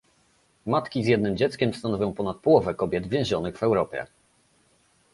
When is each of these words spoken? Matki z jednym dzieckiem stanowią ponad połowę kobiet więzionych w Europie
Matki 0.65 1.03
z 1.03 1.07
jednym 1.07 1.37
dzieckiem 1.37 1.73
stanowią 1.73 2.13
ponad 2.13 2.37
połowę 2.37 2.73
kobiet 2.73 3.07
więzionych 3.07 3.57
w 3.57 3.63
Europie 3.63 4.05